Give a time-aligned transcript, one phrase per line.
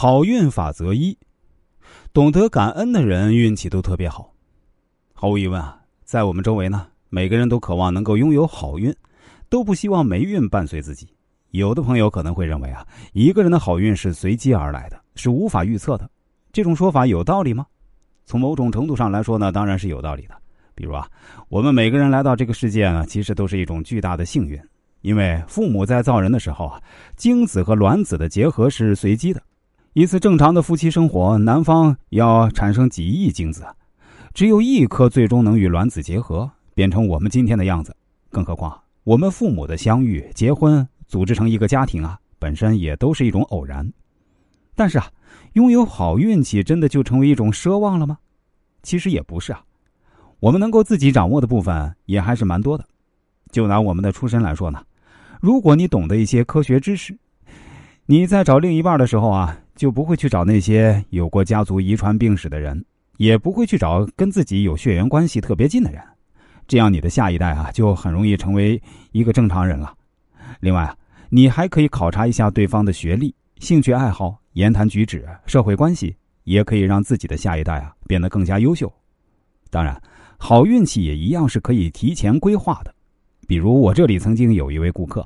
[0.00, 1.18] 好运法则一：
[2.12, 4.32] 懂得感恩的人运气都特别好。
[5.12, 8.94] 毫无疑问啊，在我们周围呢，每个人都渴望能够拥有好运，
[9.48, 11.08] 都不希望霉运伴随自己。
[11.50, 16.08] 有的朋友可能会认为啊，一个人的好运是随机而来的，是无法预测的。
[16.52, 17.66] 这种说法有道理吗？
[18.24, 20.34] 从某种程度上来说呢，当然是有道理的。
[20.76, 21.10] 比如啊，
[21.48, 24.62] 我们每个人来到这个世界呢，其实都是一种巨大的幸运，
[25.00, 26.80] 因为父母在造人的时候啊，
[27.16, 29.42] 精子和卵子的结合是随机的。
[29.98, 33.66] 一次正常的夫妻生活，男方要产生几亿精子，
[34.32, 37.92] 只有一颗最终能与卵子结合，变成我们今天的样子。
[38.30, 43.92] 更何况，我们父母的相遇、结婚、组织成一个家庭啊，本身也都是一种偶然。
[44.76, 45.10] 但是啊，
[45.54, 48.18] 拥有好运气真的就成为一种奢望了吗？
[48.84, 49.60] 其实也不是啊，
[50.38, 52.84] 我们能够自己掌握的部分也还是蛮多的。
[53.50, 54.80] 就拿我们的出身来说呢，
[55.40, 57.18] 如果你懂得一些科学知识，
[58.10, 59.56] 你在找另一半的时候啊。
[59.78, 62.84] 就不会去找那些有过家族遗传病史的人，
[63.18, 66.02] 也不会去找跟自己有血缘关系特别近的人，
[66.66, 69.94] 这样你的下一代啊就很容易成为一个正常人了。
[70.58, 70.96] 另外啊，
[71.28, 78.92] 你还可以考察一下对方的学历、兴趣爱好、言谈举止、社会关系，也可以让自己的下一代啊变得更加优秀。
[79.70, 79.96] 当然，
[80.38, 82.92] 好运气也一样是可以提前规划的。
[83.46, 85.24] 比如我这里曾经有一位顾客，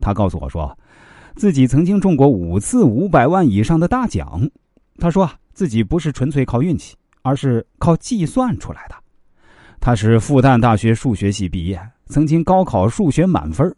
[0.00, 0.74] 他告诉我说。
[1.40, 4.46] 自己曾经中过五次五百万以上的大奖，
[4.98, 8.94] 他说啊，自己不是纯粹靠运气，而是靠计算出来的。
[9.80, 13.74] 他是复旦大学数学系毕业，曾经高考数学满分。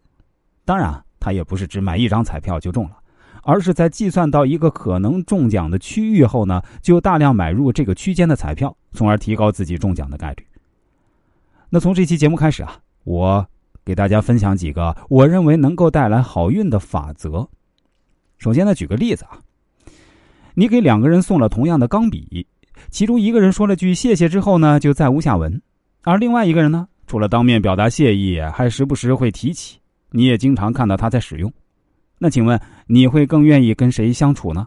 [0.65, 2.97] 当然，他也不是只买一张彩票就中了，
[3.45, 10.45] 而是在计算到一个可能中奖的区域后呢，就大量买入这个区间的彩票，从而提高自己中奖的概率。
[11.71, 13.47] 那从这期节目开始啊，我。
[13.85, 17.49] 给大家分享几个我认为能够带来好运的法则。
[18.39, 19.39] 首先呢，举个例子啊，
[20.55, 22.47] 你给两个人送了同样的钢笔，
[22.91, 25.53] 其中一个人说了句谢谢之后呢，就再无下文；
[26.03, 29.79] 而另外一个人呢，除了当面表达谢意，还时不时会提起，
[30.11, 31.53] 你也经常看到他在使用。
[32.19, 34.67] 那请问你会更愿意跟谁相处呢？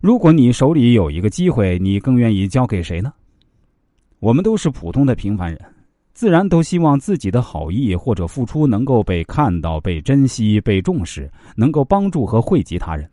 [0.00, 3.12] 如果你手里有一个机会，你更愿意交给谁呢？
[4.18, 5.60] 我们都是普通的平凡人。
[6.12, 13.10] 自然都希望自己的好意或者付出能够被看到、被珍惜、被重视，能够帮助和惠及他人，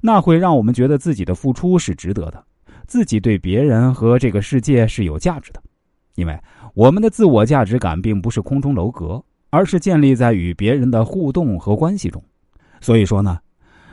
[0.00, 2.42] 那会让我们觉得自己的付出是值得的，
[2.86, 5.62] 自己对别人和这个世界是有价值的。
[6.14, 6.38] 因为
[6.74, 12.22] 我们的自我价值感并不是空中楼阁，而是建立在与别人的互动和关系中。
[12.80, 13.38] 所以说呢，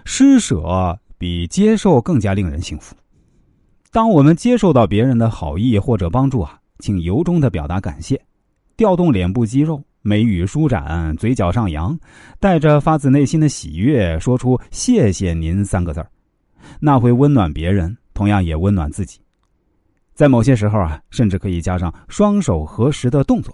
[0.03, 2.95] 施舍比接受更加令人幸福。
[3.91, 8.19] 当我们接受到别人的好意或者帮助啊，请由衷的表达感谢。
[8.75, 11.97] 调动脸部肌肉，眉宇舒展，嘴角上扬，
[12.39, 16.05] 带着发自内心的喜悦，说出“谢谢您”三个字，
[16.79, 19.19] 那会温暖别人，同样也温暖自己。
[20.13, 23.53] 在某些时候啊，甚至可以加上双手合十的动作。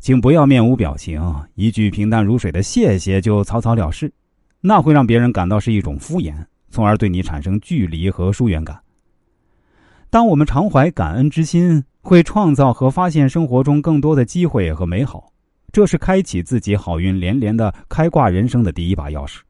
[0.00, 1.20] 请不要面无表情，
[1.54, 4.12] 一句平淡如水的谢谢就草草了事，
[4.60, 6.34] 那会让别人感到是一种敷衍，
[6.70, 8.76] 从而对你产生距离和疏远感。
[10.10, 11.84] 当我们常怀感恩之心。
[12.00, 15.30] 会创造和发现生活中更多的机会和美好，
[15.70, 19.40] 这是开启自己好运连连的开挂人生的第一把钥匙。